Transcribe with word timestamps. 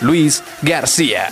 Luis 0.00 0.42
García. 0.62 1.28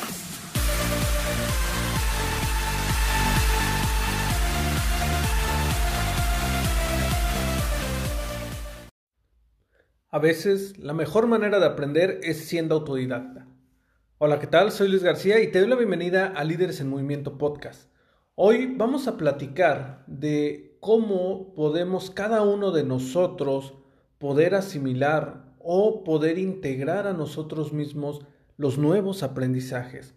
A 10.11 10.19
veces, 10.19 10.79
la 10.79 10.93
mejor 10.93 11.27
manera 11.27 11.59
de 11.59 11.67
aprender 11.67 12.21
es 12.23 12.45
siendo 12.45 12.77
autodidacta. 12.77 13.49
Hola, 14.19 14.39
¿qué 14.39 14.47
tal? 14.47 14.71
Soy 14.71 14.89
Luis 14.89 15.03
García 15.03 15.41
y 15.41 15.51
te 15.51 15.59
doy 15.59 15.69
la 15.69 15.77
bienvenida 15.77 16.29
a 16.29 16.45
Líderes 16.45 16.81
en 16.81 16.89
Movimiento 16.89 17.39
Podcast. 17.39 17.91
Hoy 18.37 18.75
vamos 18.77 19.09
a 19.09 19.17
platicar 19.17 20.05
de 20.07 20.77
cómo 20.81 21.53
podemos 21.55 22.11
cada 22.11 22.43
uno 22.43 22.71
de 22.71 22.85
nosotros 22.85 23.75
poder 24.19 24.55
asimilar 24.55 25.53
o 25.59 26.05
poder 26.05 26.39
integrar 26.39 27.07
a 27.09 27.13
nosotros 27.13 27.73
mismos 27.73 28.21
los 28.57 28.79
nuevos 28.79 29.23
aprendizajes. 29.23 30.15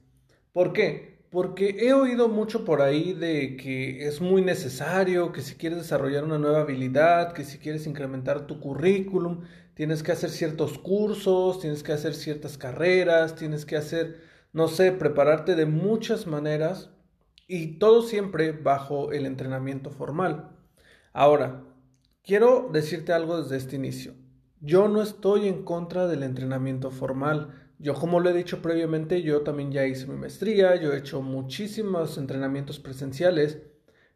¿Por 0.53 0.73
qué? 0.73 1.15
Porque 1.29 1.77
he 1.79 1.93
oído 1.93 2.29
mucho 2.29 2.63
por 2.63 2.81
ahí 2.81 3.13
de 3.13 3.57
que 3.57 4.07
es 4.07 4.21
muy 4.21 4.41
necesario, 4.41 5.31
que 5.31 5.41
si 5.41 5.55
quieres 5.55 5.79
desarrollar 5.79 6.23
una 6.23 6.39
nueva 6.39 6.61
habilidad, 6.61 7.33
que 7.33 7.43
si 7.43 7.57
quieres 7.57 7.87
incrementar 7.87 8.47
tu 8.47 8.59
currículum, 8.59 9.41
tienes 9.73 10.01
que 10.01 10.13
hacer 10.13 10.29
ciertos 10.29 10.77
cursos, 10.77 11.59
tienes 11.59 11.83
que 11.83 11.91
hacer 11.91 12.15
ciertas 12.15 12.57
carreras, 12.57 13.35
tienes 13.35 13.65
que 13.65 13.75
hacer, 13.75 14.21
no 14.53 14.67
sé, 14.67 14.91
prepararte 14.91 15.55
de 15.55 15.65
muchas 15.65 16.25
maneras 16.25 16.89
y 17.47 17.77
todo 17.77 18.01
siempre 18.01 18.51
bajo 18.53 19.11
el 19.11 19.25
entrenamiento 19.25 19.91
formal. 19.91 20.51
Ahora, 21.13 21.63
quiero 22.23 22.69
decirte 22.71 23.13
algo 23.13 23.41
desde 23.41 23.57
este 23.57 23.75
inicio. 23.75 24.13
Yo 24.61 24.87
no 24.87 25.01
estoy 25.01 25.47
en 25.47 25.63
contra 25.63 26.07
del 26.07 26.23
entrenamiento 26.23 26.89
formal. 26.89 27.64
Yo, 27.77 27.93
como 27.93 28.19
lo 28.19 28.29
he 28.29 28.33
dicho 28.33 28.61
previamente, 28.61 29.21
yo 29.21 29.41
también 29.41 29.71
ya 29.71 29.85
hice 29.85 30.07
mi 30.07 30.15
maestría, 30.15 30.75
yo 30.75 30.93
he 30.93 30.97
hecho 30.97 31.21
muchísimos 31.21 32.17
entrenamientos 32.17 32.79
presenciales 32.79 33.59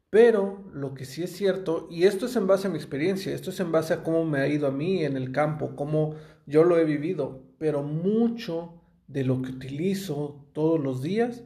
pero 0.10 0.64
lo 0.74 0.96
que 0.96 1.06
sí 1.06 1.22
es 1.22 1.32
cierto, 1.36 1.88
y 1.92 2.04
esto 2.06 2.26
es 2.26 2.36
en 2.36 2.48
base 2.48 2.68
a 2.68 2.72
mi 2.72 2.78
experiencia, 2.78 3.34
esto 3.34 3.52
es 3.52 3.60
en 3.60 3.72
base 3.72 3.94
a 3.94 4.04
cómo 4.04 4.26
me 4.26 4.40
ha 4.40 4.48
ido 4.48 4.68
a 4.68 4.72
mí 4.72 5.04
en 5.04 5.16
el 5.16 5.32
campo, 5.32 5.76
cómo 5.76 6.16
yo 6.48 6.64
lo 6.64 6.80
he 6.80 6.84
vivido, 6.84 7.44
pero 7.60 7.84
mucho 7.84 8.82
de 9.08 9.24
lo 9.24 9.42
que 9.42 9.52
utilizo 9.52 10.48
todos 10.54 10.80
los 10.80 11.04
días 11.04 11.44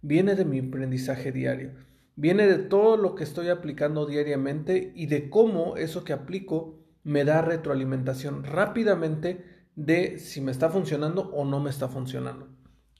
viene 0.00 0.34
de 0.34 0.46
mi 0.46 0.60
aprendizaje 0.60 1.30
diario, 1.30 1.72
viene 2.16 2.46
de 2.46 2.56
todo 2.56 2.96
lo 2.96 3.14
que 3.14 3.24
estoy 3.24 3.48
aplicando 3.48 4.06
diariamente 4.06 4.92
y 4.94 5.06
de 5.06 5.28
cómo 5.28 5.76
eso 5.76 6.02
que 6.02 6.14
aplico 6.14 6.78
me 7.04 7.24
da 7.24 7.42
retroalimentación 7.42 8.44
rápidamente 8.44 9.44
de 9.86 10.18
si 10.18 10.42
me 10.42 10.52
está 10.52 10.68
funcionando 10.68 11.30
o 11.32 11.44
no 11.44 11.58
me 11.58 11.70
está 11.70 11.88
funcionando. 11.88 12.48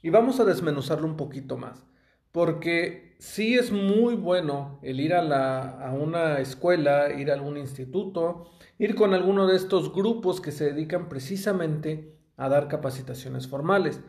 Y 0.02 0.08
vamos 0.08 0.40
a 0.40 0.44
desmenuzarlo 0.44 1.06
un 1.06 1.16
poquito 1.16 1.58
más. 1.58 1.84
Porque 2.32 3.16
sí 3.18 3.54
es 3.54 3.70
muy 3.70 4.14
bueno 4.14 4.78
el 4.82 5.00
ir 5.00 5.14
a, 5.14 5.22
la, 5.22 5.60
a 5.86 5.92
una 5.92 6.38
escuela, 6.38 7.12
ir 7.12 7.30
a 7.30 7.34
algún 7.34 7.58
instituto, 7.58 8.50
ir 8.78 8.94
con 8.94 9.12
alguno 9.12 9.46
de 9.46 9.56
estos 9.56 9.92
grupos 9.92 10.40
que 10.40 10.52
se 10.52 10.72
dedican 10.72 11.08
precisamente 11.08 12.16
a 12.36 12.48
dar 12.48 12.68
capacitaciones 12.68 13.46
formales. 13.46 14.00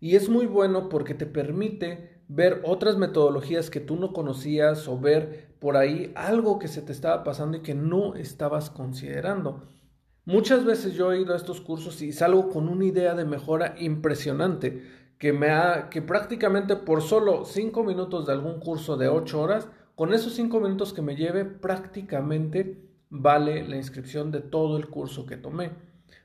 Y 0.00 0.16
es 0.16 0.28
muy 0.28 0.46
bueno 0.46 0.88
porque 0.88 1.14
te 1.14 1.26
permite 1.26 2.22
ver 2.28 2.60
otras 2.64 2.96
metodologías 2.98 3.70
que 3.70 3.80
tú 3.80 3.96
no 3.96 4.12
conocías 4.12 4.88
o 4.88 4.98
ver 4.98 5.54
por 5.58 5.76
ahí 5.76 6.12
algo 6.16 6.58
que 6.58 6.68
se 6.68 6.82
te 6.82 6.92
estaba 6.92 7.24
pasando 7.24 7.58
y 7.58 7.62
que 7.62 7.74
no 7.74 8.14
estabas 8.14 8.68
considerando. 8.68 9.62
Muchas 10.30 10.64
veces 10.64 10.94
yo 10.94 11.10
he 11.10 11.22
ido 11.22 11.34
a 11.34 11.36
estos 11.36 11.60
cursos 11.60 12.00
y 12.02 12.12
salgo 12.12 12.50
con 12.50 12.68
una 12.68 12.84
idea 12.84 13.16
de 13.16 13.24
mejora 13.24 13.74
impresionante 13.80 14.80
que 15.18 15.32
me 15.32 15.50
ha, 15.50 15.90
que 15.90 16.02
prácticamente 16.02 16.76
por 16.76 17.02
solo 17.02 17.44
cinco 17.44 17.82
minutos 17.82 18.26
de 18.26 18.34
algún 18.34 18.60
curso 18.60 18.96
de 18.96 19.08
ocho 19.08 19.40
horas, 19.40 19.66
con 19.96 20.14
esos 20.14 20.34
cinco 20.34 20.60
minutos 20.60 20.92
que 20.92 21.02
me 21.02 21.16
lleve, 21.16 21.44
prácticamente 21.44 22.80
vale 23.08 23.66
la 23.66 23.74
inscripción 23.74 24.30
de 24.30 24.40
todo 24.40 24.76
el 24.76 24.86
curso 24.86 25.26
que 25.26 25.36
tomé. 25.36 25.72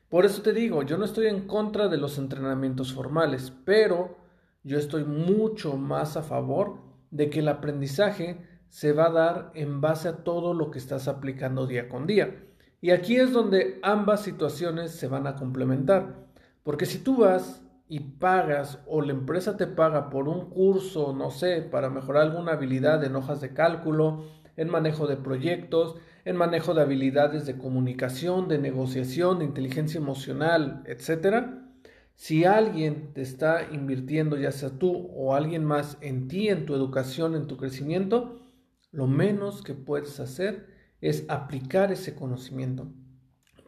Por 0.08 0.24
eso 0.24 0.40
te 0.40 0.52
digo, 0.52 0.84
yo 0.84 0.98
no 0.98 1.04
estoy 1.04 1.26
en 1.26 1.48
contra 1.48 1.88
de 1.88 1.96
los 1.96 2.16
entrenamientos 2.16 2.92
formales, 2.92 3.52
pero 3.64 4.18
yo 4.62 4.78
estoy 4.78 5.02
mucho 5.02 5.76
más 5.76 6.16
a 6.16 6.22
favor 6.22 6.76
de 7.10 7.28
que 7.28 7.40
el 7.40 7.48
aprendizaje 7.48 8.38
se 8.68 8.92
va 8.92 9.06
a 9.06 9.12
dar 9.12 9.50
en 9.54 9.80
base 9.80 10.06
a 10.06 10.18
todo 10.18 10.54
lo 10.54 10.70
que 10.70 10.78
estás 10.78 11.08
aplicando 11.08 11.66
día 11.66 11.88
con 11.88 12.06
día. 12.06 12.44
Y 12.86 12.92
aquí 12.92 13.16
es 13.16 13.32
donde 13.32 13.80
ambas 13.82 14.22
situaciones 14.22 14.92
se 14.92 15.08
van 15.08 15.26
a 15.26 15.34
complementar. 15.34 16.28
Porque 16.62 16.86
si 16.86 16.98
tú 16.98 17.16
vas 17.16 17.60
y 17.88 17.98
pagas 17.98 18.78
o 18.86 19.02
la 19.02 19.10
empresa 19.10 19.56
te 19.56 19.66
paga 19.66 20.08
por 20.08 20.28
un 20.28 20.50
curso, 20.50 21.12
no 21.12 21.32
sé, 21.32 21.62
para 21.62 21.90
mejorar 21.90 22.22
alguna 22.22 22.52
habilidad 22.52 23.02
en 23.02 23.16
hojas 23.16 23.40
de 23.40 23.52
cálculo, 23.52 24.22
en 24.56 24.70
manejo 24.70 25.08
de 25.08 25.16
proyectos, 25.16 25.96
en 26.24 26.36
manejo 26.36 26.74
de 26.74 26.82
habilidades 26.82 27.44
de 27.44 27.58
comunicación, 27.58 28.46
de 28.46 28.58
negociación, 28.58 29.40
de 29.40 29.46
inteligencia 29.46 29.98
emocional, 29.98 30.84
etcétera. 30.86 31.68
Si 32.14 32.44
alguien 32.44 33.12
te 33.14 33.22
está 33.22 33.66
invirtiendo, 33.72 34.36
ya 34.36 34.52
sea 34.52 34.70
tú 34.78 35.10
o 35.12 35.34
alguien 35.34 35.64
más, 35.64 35.98
en 36.02 36.28
ti, 36.28 36.50
en 36.50 36.66
tu 36.66 36.76
educación, 36.76 37.34
en 37.34 37.48
tu 37.48 37.56
crecimiento, 37.56 38.46
lo 38.92 39.08
menos 39.08 39.62
que 39.62 39.74
puedes 39.74 40.20
hacer 40.20 40.75
es 41.08 41.24
aplicar 41.28 41.92
ese 41.92 42.14
conocimiento. 42.14 42.88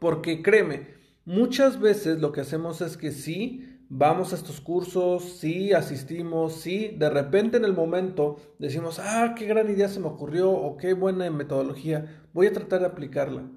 Porque 0.01 0.43
créeme, 0.43 0.89
muchas 1.25 1.81
veces 1.81 2.21
lo 2.21 2.33
que 2.33 2.41
hacemos 2.41 2.81
es 2.81 2.97
que 2.97 3.11
sí, 3.11 3.79
vamos 3.89 4.33
a 4.33 4.37
estos 4.37 4.61
cursos, 4.61 5.39
sí, 5.39 5.73
asistimos, 5.73 6.55
sí, 6.55 6.95
de 6.99 7.11
repente 7.11 7.57
en 7.57 7.65
el 7.65 7.73
momento 7.73 8.37
decimos, 8.59 8.99
ah, 8.99 9.35
qué 9.37 9.47
gran 9.47 9.71
idea 9.71 9.89
se 9.89 10.01
me 10.01 10.07
ocurrió 10.07 10.51
o 10.51 10.77
qué 10.77 10.93
buena 10.93 11.31
metodología, 11.31 12.23
voy 12.33 12.47
a 12.47 12.53
tratar 12.53 12.81
de 12.81 12.87
aplicarla. 12.87 13.51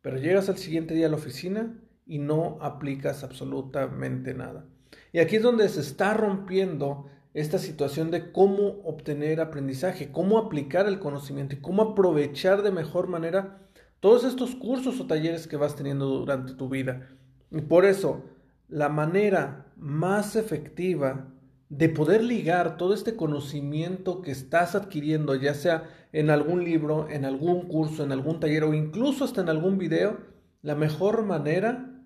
Pero 0.00 0.18
llegas 0.18 0.48
al 0.48 0.58
siguiente 0.58 0.94
día 0.94 1.06
a 1.06 1.10
la 1.10 1.16
oficina 1.16 1.78
y 2.06 2.18
no 2.18 2.58
aplicas 2.60 3.22
absolutamente 3.22 4.32
nada. 4.32 4.66
Y 5.12 5.18
aquí 5.18 5.36
es 5.36 5.42
donde 5.42 5.68
se 5.68 5.80
está 5.80 6.14
rompiendo 6.14 7.06
esta 7.34 7.58
situación 7.58 8.10
de 8.10 8.32
cómo 8.32 8.80
obtener 8.84 9.40
aprendizaje, 9.40 10.10
cómo 10.10 10.38
aplicar 10.38 10.86
el 10.86 10.98
conocimiento 10.98 11.54
y 11.54 11.60
cómo 11.60 11.82
aprovechar 11.82 12.62
de 12.62 12.70
mejor 12.70 13.08
manera 13.08 13.68
todos 14.00 14.24
estos 14.24 14.54
cursos 14.54 15.00
o 15.00 15.06
talleres 15.06 15.46
que 15.46 15.56
vas 15.56 15.76
teniendo 15.76 16.06
durante 16.06 16.54
tu 16.54 16.68
vida. 16.68 17.08
Y 17.50 17.60
por 17.62 17.84
eso, 17.84 18.24
la 18.68 18.88
manera 18.88 19.66
más 19.76 20.36
efectiva 20.36 21.28
de 21.68 21.88
poder 21.88 22.22
ligar 22.22 22.76
todo 22.76 22.94
este 22.94 23.14
conocimiento 23.16 24.22
que 24.22 24.30
estás 24.30 24.74
adquiriendo, 24.74 25.34
ya 25.34 25.54
sea 25.54 25.90
en 26.12 26.30
algún 26.30 26.64
libro, 26.64 27.08
en 27.10 27.24
algún 27.24 27.68
curso, 27.68 28.04
en 28.04 28.12
algún 28.12 28.40
taller 28.40 28.64
o 28.64 28.74
incluso 28.74 29.24
hasta 29.24 29.42
en 29.42 29.50
algún 29.50 29.76
video, 29.76 30.18
la 30.62 30.74
mejor 30.74 31.24
manera 31.24 32.02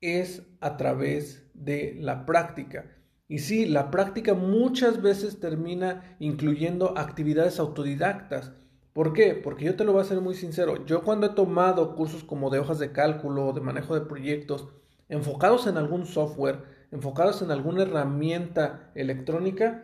es 0.00 0.42
a 0.60 0.76
través 0.76 1.50
de 1.54 1.96
la 2.00 2.24
práctica. 2.24 2.86
Y 3.32 3.38
sí, 3.38 3.64
la 3.64 3.90
práctica 3.90 4.34
muchas 4.34 5.00
veces 5.00 5.40
termina 5.40 6.16
incluyendo 6.18 6.98
actividades 6.98 7.58
autodidactas. 7.58 8.52
¿Por 8.92 9.14
qué? 9.14 9.32
Porque 9.34 9.64
yo 9.64 9.74
te 9.74 9.84
lo 9.84 9.94
voy 9.94 10.02
a 10.02 10.04
ser 10.04 10.20
muy 10.20 10.34
sincero. 10.34 10.84
Yo 10.84 11.02
cuando 11.02 11.28
he 11.28 11.30
tomado 11.30 11.96
cursos 11.96 12.24
como 12.24 12.50
de 12.50 12.58
hojas 12.58 12.78
de 12.78 12.92
cálculo, 12.92 13.54
de 13.54 13.62
manejo 13.62 13.94
de 13.94 14.02
proyectos, 14.02 14.68
enfocados 15.08 15.66
en 15.66 15.78
algún 15.78 16.04
software, 16.04 16.62
enfocados 16.90 17.40
en 17.40 17.50
alguna 17.50 17.84
herramienta 17.84 18.90
electrónica, 18.94 19.82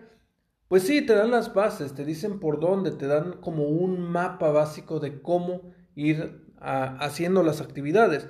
pues 0.69 0.83
sí, 0.83 1.01
te 1.01 1.15
dan 1.15 1.31
las 1.31 1.55
bases, 1.55 1.94
te 1.94 2.05
dicen 2.05 2.41
por 2.41 2.61
dónde, 2.61 2.91
te 2.91 3.06
dan 3.06 3.39
como 3.41 3.65
un 3.65 3.99
mapa 3.99 4.51
básico 4.51 5.01
de 5.01 5.23
cómo 5.23 5.62
ir 5.94 6.44
haciendo 6.61 7.43
las 7.43 7.62
actividades. 7.62 8.29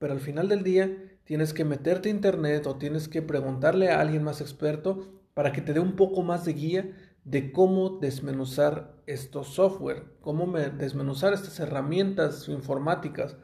Pero 0.00 0.14
al 0.14 0.20
final 0.20 0.48
del 0.48 0.64
día 0.64 1.07
tienes 1.28 1.52
que 1.52 1.66
meterte 1.66 2.08
a 2.08 2.12
internet 2.12 2.66
o 2.66 2.76
tienes 2.76 3.06
que 3.06 3.20
preguntarle 3.20 3.90
a 3.90 4.00
alguien 4.00 4.24
más 4.24 4.40
experto 4.40 5.20
para 5.34 5.52
que 5.52 5.60
te 5.60 5.74
dé 5.74 5.78
un 5.78 5.94
poco 5.94 6.22
más 6.22 6.46
de 6.46 6.54
guía 6.54 6.96
de 7.24 7.52
cómo 7.52 7.98
desmenuzar 7.98 8.94
estos 9.06 9.48
software, 9.48 10.06
cómo 10.22 10.50
desmenuzar 10.56 11.34
estas 11.34 11.60
herramientas 11.60 12.48
informáticas 12.48 13.36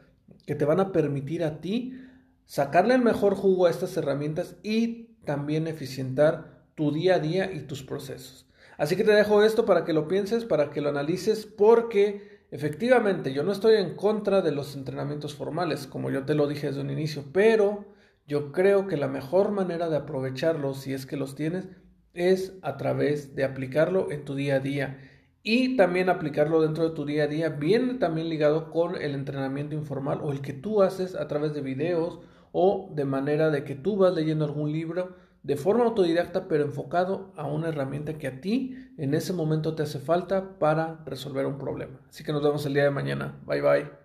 que 0.47 0.55
te 0.55 0.65
van 0.65 0.79
a 0.79 0.91
permitir 0.91 1.43
a 1.43 1.61
ti 1.61 2.01
sacarle 2.45 2.95
el 2.95 3.03
mejor 3.03 3.35
jugo 3.35 3.67
a 3.67 3.69
estas 3.69 3.95
herramientas 3.97 4.55
y 4.63 5.19
también 5.23 5.67
eficientar 5.67 6.63
tu 6.73 6.91
día 6.91 7.15
a 7.15 7.19
día 7.19 7.51
y 7.53 7.67
tus 7.67 7.83
procesos. 7.83 8.47
Así 8.79 8.95
que 8.95 9.03
te 9.03 9.11
dejo 9.11 9.43
esto 9.43 9.63
para 9.63 9.85
que 9.85 9.93
lo 9.93 10.07
pienses, 10.07 10.43
para 10.43 10.71
que 10.71 10.81
lo 10.81 10.89
analices, 10.89 11.45
porque 11.45 12.34
efectivamente 12.51 13.33
yo 13.33 13.43
no 13.43 13.51
estoy 13.51 13.75
en 13.75 13.95
contra 13.95 14.41
de 14.41 14.51
los 14.51 14.75
entrenamientos 14.75 15.35
formales, 15.35 15.87
como 15.87 16.09
yo 16.09 16.25
te 16.25 16.35
lo 16.35 16.47
dije 16.47 16.67
desde 16.67 16.81
un 16.81 16.89
inicio, 16.89 17.25
pero 17.31 17.85
yo 18.27 18.51
creo 18.51 18.87
que 18.87 18.97
la 18.97 19.07
mejor 19.07 19.51
manera 19.51 19.89
de 19.89 19.97
aprovecharlos, 19.97 20.81
si 20.81 20.93
es 20.93 21.05
que 21.05 21.17
los 21.17 21.35
tienes, 21.35 21.67
es 22.13 22.57
a 22.61 22.77
través 22.77 23.35
de 23.35 23.43
aplicarlo 23.43 24.11
en 24.11 24.25
tu 24.25 24.35
día 24.35 24.55
a 24.55 24.59
día. 24.59 24.99
Y 25.43 25.77
también 25.77 26.09
aplicarlo 26.09 26.61
dentro 26.61 26.89
de 26.89 26.95
tu 26.95 27.05
día 27.05 27.25
a 27.25 27.27
día, 27.27 27.49
viene 27.49 27.95
también 27.95 28.29
ligado 28.29 28.71
con 28.71 28.95
el 28.95 29.13
entrenamiento 29.13 29.75
informal 29.75 30.21
o 30.23 30.31
el 30.31 30.41
que 30.41 30.53
tú 30.53 30.81
haces 30.81 31.13
a 31.13 31.27
través 31.27 31.53
de 31.53 31.61
videos 31.61 32.19
o 32.51 32.89
de 32.95 33.05
manera 33.05 33.51
de 33.51 33.63
que 33.63 33.75
tú 33.75 33.97
vas 33.97 34.15
leyendo 34.15 34.45
algún 34.45 34.71
libro 34.71 35.15
de 35.45 35.57
forma 35.57 35.83
autodidacta 35.85 36.47
pero 36.47 36.63
enfocado 36.63 37.31
a 37.35 37.45
una 37.45 37.69
herramienta 37.69 38.17
que 38.17 38.25
a 38.25 38.41
ti 38.41 38.75
en 38.97 39.13
ese 39.13 39.31
momento 39.31 39.75
te 39.75 39.83
hace 39.83 39.99
falta 39.99 40.57
para 40.57 41.03
resolver 41.05 41.45
un 41.45 41.59
problema. 41.59 42.01
Así 42.09 42.23
que 42.23 42.33
nos 42.33 42.43
vemos 42.43 42.65
el 42.65 42.73
día 42.73 42.83
de 42.83 42.89
mañana. 42.89 43.39
Bye 43.45 43.61
bye. 43.61 44.04